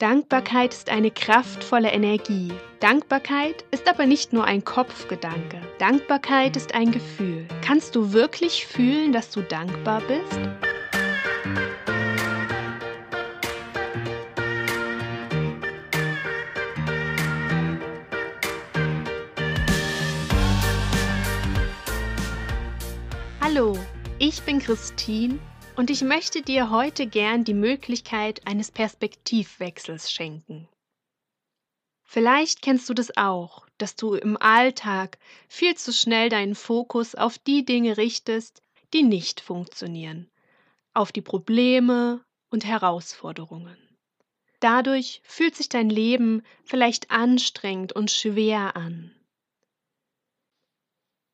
Dankbarkeit 0.00 0.72
ist 0.72 0.88
eine 0.88 1.10
kraftvolle 1.10 1.90
Energie. 1.90 2.54
Dankbarkeit 2.80 3.66
ist 3.70 3.86
aber 3.86 4.06
nicht 4.06 4.32
nur 4.32 4.46
ein 4.46 4.64
Kopfgedanke. 4.64 5.60
Dankbarkeit 5.78 6.56
ist 6.56 6.74
ein 6.74 6.90
Gefühl. 6.90 7.46
Kannst 7.60 7.94
du 7.94 8.14
wirklich 8.14 8.64
fühlen, 8.64 9.12
dass 9.12 9.28
du 9.28 9.42
dankbar 9.42 10.00
bist? 10.08 10.40
Hallo, 23.42 23.76
ich 24.18 24.40
bin 24.44 24.60
Christine 24.60 25.38
und 25.80 25.88
ich 25.88 26.02
möchte 26.02 26.42
dir 26.42 26.68
heute 26.68 27.06
gern 27.06 27.42
die 27.42 27.54
Möglichkeit 27.54 28.46
eines 28.46 28.70
Perspektivwechsels 28.70 30.12
schenken. 30.12 30.68
Vielleicht 32.02 32.60
kennst 32.60 32.86
du 32.90 32.92
das 32.92 33.16
auch, 33.16 33.66
dass 33.78 33.96
du 33.96 34.12
im 34.12 34.36
Alltag 34.36 35.16
viel 35.48 35.74
zu 35.76 35.94
schnell 35.94 36.28
deinen 36.28 36.54
Fokus 36.54 37.14
auf 37.14 37.38
die 37.38 37.64
Dinge 37.64 37.96
richtest, 37.96 38.60
die 38.92 39.02
nicht 39.02 39.40
funktionieren, 39.40 40.28
auf 40.92 41.12
die 41.12 41.22
Probleme 41.22 42.22
und 42.50 42.66
Herausforderungen. 42.66 43.78
Dadurch 44.58 45.22
fühlt 45.24 45.56
sich 45.56 45.70
dein 45.70 45.88
Leben 45.88 46.42
vielleicht 46.62 47.10
anstrengend 47.10 47.94
und 47.94 48.10
schwer 48.10 48.76
an. 48.76 49.14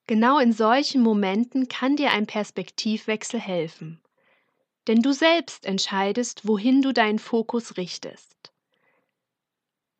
Genau 0.06 0.39
in 0.39 0.53
solchen 0.53 1.03
Momenten 1.03 1.67
kann 1.67 1.97
dir 1.97 2.12
ein 2.12 2.28
Perspektivwechsel 2.28 3.41
helfen 3.41 4.01
denn 4.87 5.03
du 5.03 5.13
selbst 5.13 5.67
entscheidest, 5.67 6.47
wohin 6.47 6.83
du 6.83 6.93
deinen 6.93 7.19
Fokus 7.19 7.77
richtest. 7.77 8.53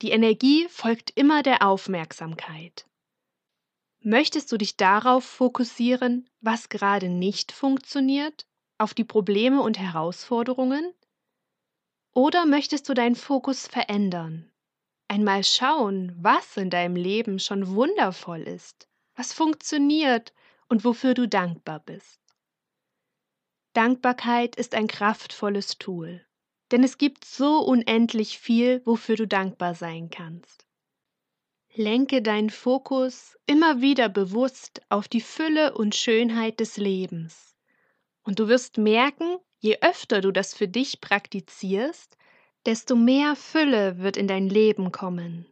Die 0.03 0.11
Energie 0.11 0.69
folgt 0.69 1.11
immer 1.15 1.43
der 1.43 1.67
Aufmerksamkeit. 1.67 2.87
Möchtest 4.01 4.53
du 4.53 4.56
dich 4.59 4.77
darauf 4.77 5.25
fokussieren, 5.25 6.28
was 6.41 6.69
gerade 6.69 7.09
nicht 7.09 7.51
funktioniert, 7.51 8.47
auf 8.78 8.95
die 8.95 9.05
Probleme 9.05 9.62
und 9.62 9.78
Herausforderungen? 9.78 10.93
Oder 12.12 12.47
möchtest 12.47 12.89
du 12.89 12.95
deinen 12.95 13.17
Fokus 13.17 13.67
verändern? 13.67 14.50
Einmal 15.09 15.45
schauen, 15.45 16.15
was 16.21 16.56
in 16.56 16.71
deinem 16.71 16.97
Leben 16.97 17.39
schon 17.39 17.69
wundervoll 17.75 18.43
ist, 18.43 18.89
was 19.15 19.33
funktioniert 19.33 20.34
und 20.69 20.84
wofür 20.84 21.15
du 21.15 21.27
dankbar 21.27 21.81
bist. 21.81 22.21
Dankbarkeit 23.77 24.56
ist 24.56 24.74
ein 24.74 24.86
kraftvolles 24.86 25.77
Tool, 25.77 26.24
denn 26.72 26.82
es 26.82 26.96
gibt 26.96 27.27
so 27.27 27.58
unendlich 27.58 28.38
viel, 28.38 28.80
wofür 28.86 29.16
du 29.16 29.27
dankbar 29.27 29.74
sein 29.74 30.08
kannst. 30.08 30.66
Lenke 31.74 32.22
deinen 32.22 32.48
Fokus 32.48 33.36
immer 33.44 33.82
wieder 33.82 34.08
bewusst 34.08 34.80
auf 34.88 35.08
die 35.08 35.20
Fülle 35.20 35.74
und 35.74 35.94
Schönheit 35.94 36.58
des 36.58 36.78
Lebens. 36.78 37.54
Und 38.22 38.38
du 38.38 38.48
wirst 38.48 38.78
merken, 38.78 39.36
je 39.58 39.77
öfter 39.82 40.22
du 40.22 40.32
das 40.32 40.54
für 40.54 40.69
dich 40.69 41.02
praktizierst, 41.02 42.16
desto 42.64 42.97
mehr 42.97 43.36
Fülle 43.36 43.98
wird 43.98 44.16
in 44.16 44.27
dein 44.27 44.48
Leben 44.48 44.91
kommen. 44.91 45.44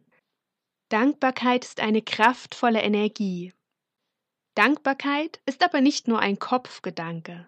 Dankbarkeit 0.89 1.63
ist 1.63 1.79
eine 1.79 2.01
kraftvolle 2.01 2.81
Energie. 2.81 3.53
Dankbarkeit 4.55 5.41
ist 5.45 5.63
aber 5.63 5.79
nicht 5.79 6.07
nur 6.07 6.21
ein 6.21 6.39
Kopfgedanke. 6.39 7.47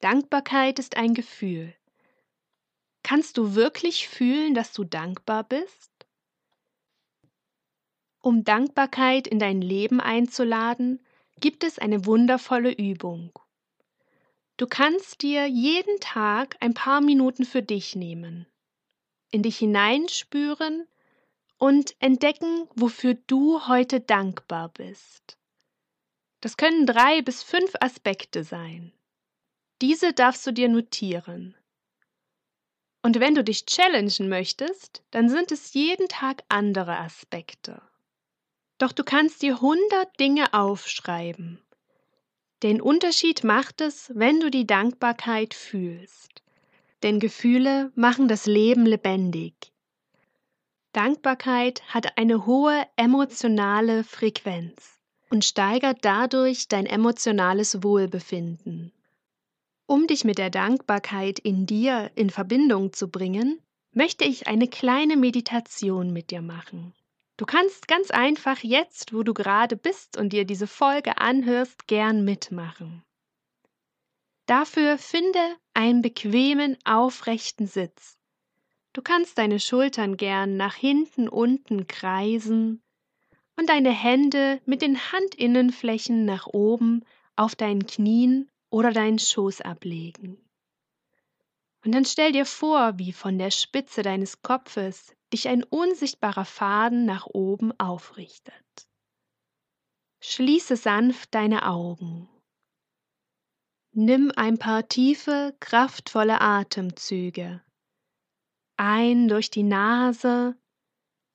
Dankbarkeit 0.00 0.78
ist 0.78 0.96
ein 0.96 1.14
Gefühl. 1.14 1.74
Kannst 3.02 3.38
du 3.38 3.54
wirklich 3.54 4.08
fühlen, 4.08 4.54
dass 4.54 4.72
du 4.72 4.84
dankbar 4.84 5.44
bist? 5.44 5.92
Um 8.20 8.42
Dankbarkeit 8.42 9.28
in 9.28 9.38
dein 9.38 9.62
Leben 9.62 10.00
einzuladen, 10.00 11.00
gibt 11.40 11.64
es 11.64 11.78
eine 11.78 12.06
wundervolle 12.06 12.72
Übung. 12.72 13.32
Du 14.56 14.66
kannst 14.66 15.22
dir 15.22 15.46
jeden 15.46 16.00
Tag 16.00 16.56
ein 16.60 16.74
paar 16.74 17.00
Minuten 17.00 17.44
für 17.44 17.62
dich 17.62 17.94
nehmen, 17.94 18.46
in 19.30 19.42
dich 19.42 19.58
hineinspüren 19.58 20.88
und 21.58 21.94
entdecken, 22.00 22.68
wofür 22.74 23.14
du 23.14 23.66
heute 23.68 24.00
dankbar 24.00 24.70
bist. 24.70 25.38
Das 26.40 26.56
können 26.56 26.86
drei 26.86 27.22
bis 27.22 27.42
fünf 27.42 27.72
Aspekte 27.80 28.44
sein. 28.44 28.92
Diese 29.82 30.12
darfst 30.12 30.46
du 30.46 30.52
dir 30.52 30.68
notieren. 30.68 31.54
Und 33.02 33.20
wenn 33.20 33.34
du 33.34 33.44
dich 33.44 33.66
challengen 33.66 34.28
möchtest, 34.28 35.04
dann 35.10 35.28
sind 35.28 35.52
es 35.52 35.74
jeden 35.74 36.08
Tag 36.08 36.42
andere 36.48 36.98
Aspekte. 36.98 37.82
Doch 38.78 38.92
du 38.92 39.04
kannst 39.04 39.42
dir 39.42 39.56
100 39.56 40.18
Dinge 40.18 40.54
aufschreiben. 40.54 41.62
Den 42.62 42.80
Unterschied 42.80 43.44
macht 43.44 43.80
es, 43.80 44.10
wenn 44.14 44.40
du 44.40 44.50
die 44.50 44.66
Dankbarkeit 44.66 45.54
fühlst. 45.54 46.42
Denn 47.02 47.20
Gefühle 47.20 47.92
machen 47.94 48.28
das 48.28 48.46
Leben 48.46 48.86
lebendig. 48.86 49.72
Dankbarkeit 50.92 51.82
hat 51.92 52.16
eine 52.16 52.46
hohe 52.46 52.86
emotionale 52.96 54.02
Frequenz 54.02 54.98
und 55.28 55.44
steigert 55.44 55.98
dadurch 56.00 56.68
dein 56.68 56.86
emotionales 56.86 57.82
Wohlbefinden. 57.82 58.92
Um 59.86 60.06
dich 60.08 60.24
mit 60.24 60.38
der 60.38 60.50
Dankbarkeit 60.50 61.38
in 61.38 61.64
dir 61.64 62.10
in 62.16 62.30
Verbindung 62.30 62.92
zu 62.92 63.08
bringen, 63.08 63.60
möchte 63.92 64.24
ich 64.24 64.48
eine 64.48 64.68
kleine 64.68 65.16
Meditation 65.16 66.12
mit 66.12 66.30
dir 66.30 66.42
machen. 66.42 66.92
Du 67.36 67.46
kannst 67.46 67.86
ganz 67.86 68.10
einfach 68.10 68.58
jetzt, 68.60 69.12
wo 69.12 69.22
du 69.22 69.32
gerade 69.32 69.76
bist 69.76 70.16
und 70.16 70.32
dir 70.32 70.44
diese 70.44 70.66
Folge 70.66 71.18
anhörst, 71.18 71.86
gern 71.86 72.24
mitmachen. 72.24 73.04
Dafür 74.46 74.96
finde 74.98 75.38
einen 75.74 76.02
bequemen, 76.02 76.76
aufrechten 76.84 77.66
Sitz. 77.66 78.16
Du 78.92 79.02
kannst 79.02 79.38
deine 79.38 79.60
Schultern 79.60 80.16
gern 80.16 80.56
nach 80.56 80.74
hinten 80.74 81.28
unten 81.28 81.86
kreisen 81.86 82.80
und 83.56 83.68
deine 83.68 83.90
Hände 83.90 84.60
mit 84.64 84.82
den 84.82 84.96
Handinnenflächen 85.12 86.24
nach 86.24 86.46
oben 86.46 87.04
auf 87.36 87.54
deinen 87.54 87.86
Knien 87.86 88.48
oder 88.76 88.92
deinen 88.92 89.18
Schoß 89.18 89.62
ablegen. 89.62 90.36
Und 91.82 91.92
dann 91.94 92.04
stell 92.04 92.32
dir 92.32 92.44
vor, 92.44 92.98
wie 92.98 93.14
von 93.14 93.38
der 93.38 93.50
Spitze 93.50 94.02
deines 94.02 94.42
Kopfes 94.42 95.16
dich 95.32 95.48
ein 95.48 95.64
unsichtbarer 95.64 96.44
Faden 96.44 97.06
nach 97.06 97.24
oben 97.24 97.72
aufrichtet. 97.80 98.54
Schließe 100.20 100.76
sanft 100.76 101.34
deine 101.34 101.66
Augen. 101.66 102.28
Nimm 103.92 104.30
ein 104.36 104.58
paar 104.58 104.86
tiefe, 104.86 105.56
kraftvolle 105.58 106.42
Atemzüge. 106.42 107.64
Ein 108.76 109.28
durch 109.28 109.50
die 109.50 109.62
Nase 109.62 110.54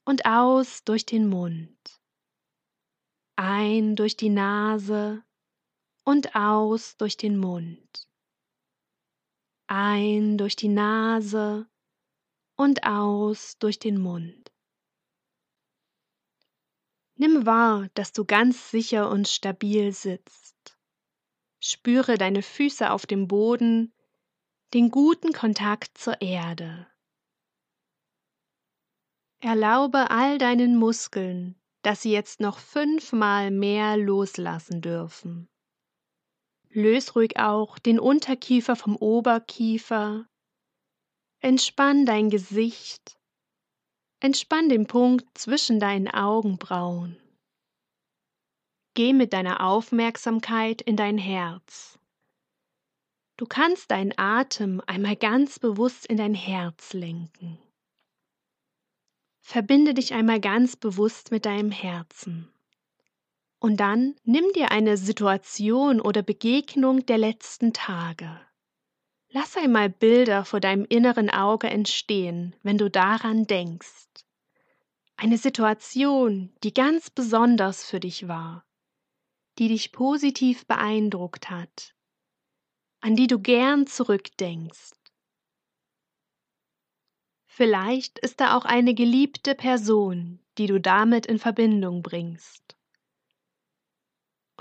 und 0.06 0.28
aus 0.28 0.84
durch 0.84 1.08
den 1.08 1.28
Mund. 1.28 1.76
Ein 3.36 3.96
durch 3.96 4.16
die 4.16 4.30
Nase 4.30 5.24
und 6.12 6.36
aus 6.36 6.98
durch 6.98 7.16
den 7.16 7.38
Mund. 7.38 8.06
Ein 9.68 10.38
durch 10.38 10.58
die 10.58 10.68
Nase 10.68 11.70
und 12.58 12.84
aus 12.84 13.58
durch 13.60 13.80
den 13.80 13.98
Mund. 13.98 14.52
Nimm 17.16 17.46
wahr, 17.46 17.88
dass 17.94 18.12
du 18.12 18.26
ganz 18.26 18.72
sicher 18.72 19.10
und 19.10 19.30
stabil 19.30 19.94
sitzt. 19.94 20.78
Spüre 21.62 22.18
deine 22.18 22.42
Füße 22.42 22.92
auf 22.92 23.06
dem 23.06 23.30
Boden, 23.30 23.94
den 24.74 24.92
guten 24.92 25.32
Kontakt 25.32 25.98
zur 25.98 26.22
Erde. 26.22 26.88
Erlaube 29.40 30.12
all 30.12 30.38
deinen 30.40 30.76
Muskeln, 30.76 31.56
dass 31.84 32.02
sie 32.02 32.12
jetzt 32.12 32.42
noch 32.42 32.60
fünfmal 32.60 33.50
mehr 33.50 33.96
loslassen 33.96 34.82
dürfen. 34.82 35.48
Löse 36.74 37.14
ruhig 37.14 37.38
auch 37.38 37.80
den 37.80 38.00
Unterkiefer 38.00 38.76
vom 38.76 38.96
Oberkiefer. 38.96 40.26
Entspann 41.42 42.06
dein 42.06 42.30
Gesicht. 42.30 43.20
Entspann 44.22 44.70
den 44.70 44.88
Punkt 44.88 45.38
zwischen 45.38 45.80
deinen 45.80 46.08
Augenbrauen. 46.08 47.18
Geh 48.94 49.12
mit 49.14 49.34
deiner 49.34 49.66
Aufmerksamkeit 49.66 50.82
in 50.82 50.96
dein 50.96 51.18
Herz. 51.18 52.00
Du 53.38 53.46
kannst 53.48 53.92
deinen 53.92 54.14
Atem 54.18 54.82
einmal 54.86 55.16
ganz 55.16 55.60
bewusst 55.60 56.06
in 56.06 56.18
dein 56.18 56.36
Herz 56.36 56.94
lenken. 56.94 57.58
Verbinde 59.42 59.94
dich 59.94 60.14
einmal 60.14 60.40
ganz 60.40 60.76
bewusst 60.76 61.32
mit 61.32 61.46
deinem 61.46 61.72
Herzen. 61.72 62.54
Und 63.62 63.78
dann 63.78 64.16
nimm 64.24 64.52
dir 64.56 64.72
eine 64.72 64.98
Situation 64.98 66.02
oder 66.02 66.24
Begegnung 66.24 67.06
der 67.06 67.20
letzten 67.20 67.74
Tage. 67.74 68.42
Lass 69.30 69.56
einmal 69.56 69.88
Bilder 69.88 70.46
vor 70.46 70.60
deinem 70.60 70.84
inneren 70.90 71.30
Auge 71.30 71.70
entstehen, 71.70 72.56
wenn 72.64 72.80
du 72.80 72.90
daran 72.90 73.46
denkst. 73.46 74.08
Eine 75.16 75.38
Situation, 75.38 76.52
die 76.64 76.74
ganz 76.74 77.12
besonders 77.12 77.86
für 77.86 78.00
dich 78.00 78.28
war, 78.28 78.66
die 79.60 79.68
dich 79.68 79.92
positiv 79.92 80.66
beeindruckt 80.66 81.52
hat, 81.52 81.94
an 83.00 83.16
die 83.16 83.28
du 83.28 83.38
gern 83.38 83.86
zurückdenkst. 83.86 84.94
Vielleicht 87.46 88.18
ist 88.18 88.40
da 88.42 88.58
auch 88.58 88.66
eine 88.66 88.96
geliebte 88.96 89.54
Person, 89.54 90.40
die 90.58 90.66
du 90.66 90.82
damit 90.82 91.28
in 91.28 91.38
Verbindung 91.38 92.02
bringst. 92.02 92.76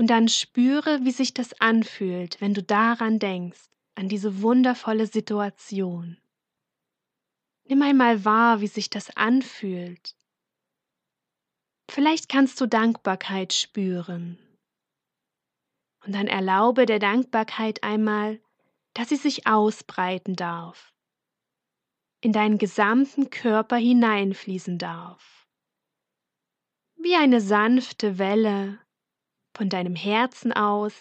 Und 0.00 0.06
dann 0.06 0.29
spüre, 0.29 1.05
wie 1.05 1.11
sich 1.11 1.35
das 1.35 1.61
anfühlt, 1.61 2.41
wenn 2.41 2.55
du 2.55 2.62
daran 2.62 3.19
denkst 3.19 3.69
an 3.97 4.08
diese 4.08 4.41
wundervolle 4.41 5.06
Situation. 5.06 6.17
Nimm 7.64 7.82
einmal 7.82 8.25
wahr, 8.25 8.62
wie 8.62 8.67
sich 8.67 8.88
das 8.88 9.14
anfühlt. 9.14 10.17
Vielleicht 11.91 12.31
kannst 12.31 12.58
du 12.62 12.67
Dankbarkeit 12.67 13.52
spüren. 13.52 14.38
Und 16.06 16.14
dann 16.14 16.29
erlaube 16.29 16.87
der 16.87 16.99
Dankbarkeit 16.99 17.82
einmal, 17.82 18.41
dass 18.94 19.11
sie 19.11 19.17
sich 19.17 19.46
ausbreiten 19.46 20.35
darf, 20.35 20.94
in 22.23 22.32
deinen 22.32 22.56
gesamten 22.56 23.29
Körper 23.29 23.76
hineinfließen 23.76 24.79
darf. 24.79 25.46
Wie 26.96 27.17
eine 27.17 27.43
sanfte 27.43 28.17
Welle 28.17 28.81
von 29.55 29.69
deinem 29.69 29.97
Herzen 29.97 30.52
aus 30.52 30.94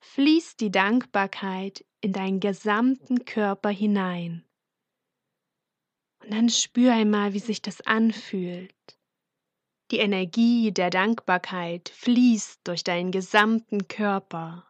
fließt 0.00 0.60
die 0.60 0.70
Dankbarkeit 0.70 1.84
in 2.00 2.12
deinen 2.12 2.40
gesamten 2.40 3.24
Körper 3.24 3.70
hinein. 3.70 4.44
Und 6.22 6.32
dann 6.32 6.48
spür 6.48 6.92
einmal, 6.92 7.32
wie 7.32 7.38
sich 7.38 7.62
das 7.62 7.80
anfühlt. 7.80 8.74
Die 9.90 9.98
Energie 9.98 10.72
der 10.72 10.90
Dankbarkeit 10.90 11.88
fließt 11.88 12.60
durch 12.64 12.84
deinen 12.84 13.10
gesamten 13.10 13.88
Körper. 13.88 14.66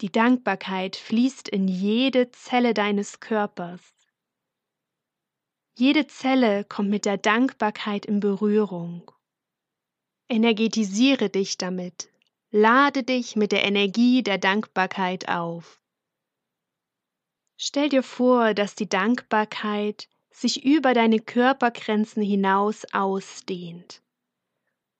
Die 0.00 0.10
Dankbarkeit 0.10 0.96
fließt 0.96 1.48
in 1.48 1.68
jede 1.68 2.30
Zelle 2.30 2.74
deines 2.74 3.20
Körpers. 3.20 3.94
Jede 5.78 6.06
Zelle 6.06 6.64
kommt 6.64 6.90
mit 6.90 7.04
der 7.04 7.18
Dankbarkeit 7.18 8.06
in 8.06 8.20
Berührung. 8.20 9.10
Energetisiere 10.28 11.28
dich 11.28 11.58
damit, 11.58 12.08
Lade 12.54 13.02
dich 13.02 13.34
mit 13.34 13.50
der 13.50 13.64
Energie 13.64 14.22
der 14.22 14.36
Dankbarkeit 14.36 15.26
auf. 15.26 15.80
Stell 17.56 17.88
dir 17.88 18.02
vor, 18.02 18.52
dass 18.52 18.74
die 18.74 18.90
Dankbarkeit 18.90 20.06
sich 20.30 20.62
über 20.62 20.92
deine 20.92 21.18
Körpergrenzen 21.18 22.22
hinaus 22.22 22.84
ausdehnt 22.92 24.02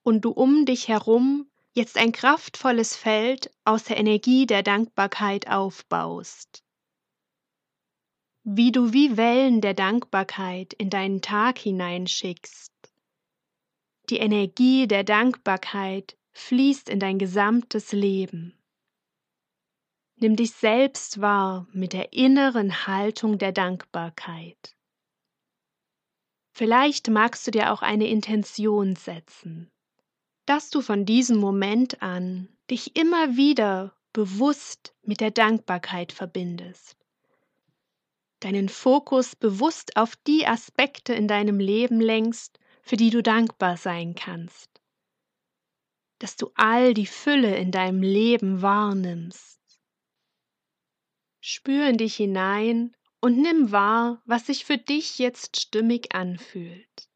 und 0.03 0.25
du 0.25 0.31
um 0.31 0.65
dich 0.65 0.89
herum 0.89 1.47
jetzt 1.75 1.99
ein 1.99 2.13
kraftvolles 2.13 2.97
Feld 2.97 3.51
aus 3.67 3.85
der 3.85 3.99
Energie 3.99 4.47
der 4.47 4.63
Dankbarkeit 4.63 5.47
aufbaust. 5.47 6.65
Wie 8.45 8.73
du 8.73 8.95
wie 8.95 9.19
Wellen 9.19 9.61
der 9.61 9.75
Dankbarkeit 9.75 10.73
in 10.73 10.89
deinen 10.89 11.21
Tag 11.21 11.59
hineinschickst. 11.59 12.72
Die 14.11 14.19
Energie 14.19 14.87
der 14.87 15.05
Dankbarkeit 15.05 16.17
fließt 16.33 16.89
in 16.89 16.99
dein 16.99 17.19
gesamtes 17.19 17.93
Leben. 17.93 18.59
Nimm 20.17 20.37
dich 20.37 20.53
selbst 20.53 21.21
wahr 21.21 21.67
mit 21.73 21.93
der 21.93 22.13
inneren 22.13 22.87
Haltung 22.87 23.39
der 23.39 23.53
Dankbarkeit. 23.53 24.77
Vielleicht 26.53 27.09
magst 27.09 27.47
du 27.47 27.51
dir 27.51 27.73
auch 27.73 27.83
eine 27.83 28.07
Intention 28.09 28.95
setzen, 28.95 29.71
dass 30.47 30.71
du 30.71 30.83
von 30.83 31.07
diesem 31.07 31.39
Moment 31.39 32.03
an 32.03 32.49
dich 32.71 32.97
immer 32.97 33.37
wieder 33.37 33.97
bewusst 34.13 34.95
mit 35.03 35.21
der 35.21 35.31
Dankbarkeit 35.31 36.13
verbindest. 36.13 36.97
Deinen 38.41 38.69
Fokus 38.69 39.35
bewusst 39.35 39.97
auf 39.97 40.15
die 40.17 40.47
Aspekte 40.47 41.15
in 41.15 41.27
deinem 41.27 41.59
Leben 41.59 42.01
lenkst, 42.01 42.59
für 42.83 42.97
die 42.97 43.11
du 43.11 43.23
dankbar 43.23 43.77
sein 43.77 44.15
kannst 44.15 44.83
dass 46.23 46.37
du 46.37 46.53
all 46.55 46.95
die 46.95 47.07
Fülle 47.07 47.57
in 47.57 47.73
deinem 47.73 48.01
Leben 48.01 48.63
wahrnimmst. 48.63 49.61
Spür 51.41 51.89
in 51.89 51.97
dich 51.97 52.15
hinein 52.15 52.97
und 53.21 53.39
nimm 53.39 53.73
wahr, 53.73 54.23
was 54.25 54.47
sich 54.47 54.65
für 54.65 54.79
dich 54.79 55.19
jetzt 55.19 55.61
stimmig 55.61 56.15
anfühlt. 56.15 57.09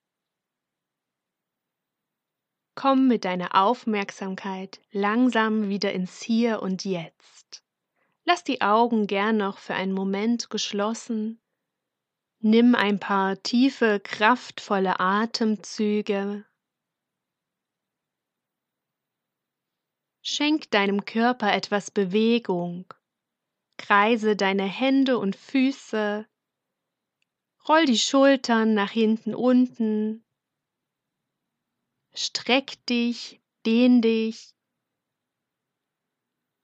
Komm 2.75 3.07
mit 3.07 3.25
deiner 3.25 3.55
Aufmerksamkeit 3.55 4.81
langsam 4.91 5.69
wieder 5.69 5.93
ins 5.93 6.21
Hier 6.21 6.61
und 6.61 6.85
Jetzt. 6.85 7.63
Lass 8.25 8.43
die 8.43 8.61
Augen 8.61 9.07
gern 9.07 9.37
noch 9.37 9.59
für 9.59 9.75
einen 9.75 9.93
Moment 9.93 10.51
geschlossen. 10.51 11.41
Nimm 12.41 12.75
ein 12.75 13.01
paar 13.01 13.43
tiefe, 13.43 14.01
kraftvolle 14.01 15.01
Atemzüge 15.01 16.45
Schenk 20.29 20.73
deinem 20.73 21.05
Körper 21.05 21.55
etwas 21.55 21.93
Bewegung. 21.93 22.93
Kreise 23.77 24.35
deine 24.35 24.65
Hände 24.65 25.19
und 25.19 25.37
Füße. 25.37 26.27
Roll 27.69 27.85
die 27.85 27.99
Schultern 27.99 28.75
nach 28.75 28.91
hinten 28.91 29.37
unten. 29.37 30.25
Streck 32.13 32.85
dich, 32.87 33.41
dehn 33.67 34.03
dich. 34.03 34.57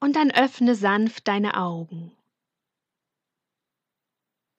Und 0.01 0.17
dann 0.17 0.33
öffne 0.33 0.75
sanft 0.75 1.29
deine 1.29 1.57
Augen. 1.57 2.11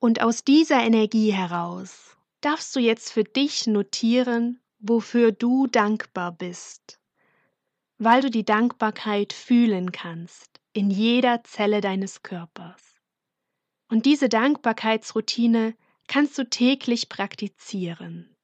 Und 0.04 0.20
aus 0.20 0.44
dieser 0.44 0.82
Energie 0.82 1.32
heraus 1.32 2.16
darfst 2.42 2.76
du 2.76 2.80
jetzt 2.80 3.10
für 3.10 3.24
dich 3.24 3.66
notieren, 3.66 4.60
wofür 4.78 5.32
du 5.32 5.66
dankbar 5.66 6.32
bist 6.32 6.98
weil 7.98 8.20
du 8.20 8.30
die 8.30 8.44
Dankbarkeit 8.44 9.32
fühlen 9.32 9.92
kannst 9.92 10.60
in 10.72 10.90
jeder 10.90 11.44
Zelle 11.44 11.80
deines 11.80 12.22
Körpers. 12.22 12.82
Und 13.88 14.06
diese 14.06 14.28
Dankbarkeitsroutine 14.28 15.76
kannst 16.08 16.36
du 16.36 16.48
täglich 16.48 17.08
praktizieren. 17.08 18.36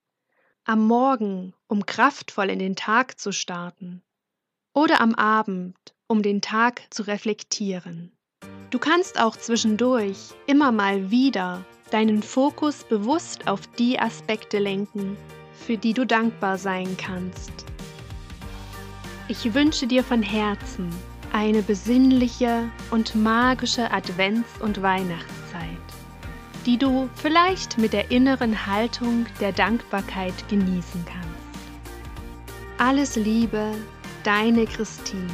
Am 0.64 0.86
Morgen, 0.86 1.54
um 1.66 1.84
kraftvoll 1.84 2.50
in 2.50 2.58
den 2.58 2.76
Tag 2.76 3.18
zu 3.18 3.32
starten. 3.32 4.02
Oder 4.72 5.00
am 5.00 5.14
Abend, 5.14 5.76
um 6.06 6.22
den 6.22 6.40
Tag 6.40 6.82
zu 6.90 7.02
reflektieren. 7.02 8.16
Du 8.70 8.78
kannst 8.78 9.20
auch 9.20 9.34
zwischendurch 9.34 10.16
immer 10.46 10.70
mal 10.70 11.10
wieder 11.10 11.64
deinen 11.90 12.22
Fokus 12.22 12.84
bewusst 12.84 13.48
auf 13.48 13.66
die 13.66 13.98
Aspekte 13.98 14.60
lenken, 14.60 15.16
für 15.52 15.76
die 15.76 15.92
du 15.92 16.06
dankbar 16.06 16.56
sein 16.56 16.96
kannst. 16.96 17.52
Ich 19.26 19.54
wünsche 19.54 19.88
dir 19.88 20.04
von 20.04 20.22
Herzen 20.22 20.88
eine 21.32 21.62
besinnliche 21.62 22.70
und 22.92 23.16
magische 23.16 23.90
Advents- 23.92 24.60
und 24.60 24.80
Weihnachtszeit, 24.82 25.66
die 26.64 26.78
du 26.78 27.10
vielleicht 27.16 27.76
mit 27.76 27.92
der 27.92 28.12
inneren 28.12 28.66
Haltung 28.66 29.26
der 29.40 29.50
Dankbarkeit 29.50 30.48
genießen 30.48 31.04
kannst. 31.06 31.28
Alles 32.78 33.16
Liebe, 33.16 33.72
deine 34.22 34.64
Christine. 34.66 35.26